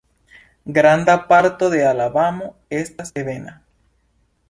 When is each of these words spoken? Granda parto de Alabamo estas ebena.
Granda 0.65 1.13
parto 1.27 1.69
de 1.75 1.83
Alabamo 1.91 2.51
estas 2.83 3.15
ebena. 3.25 3.57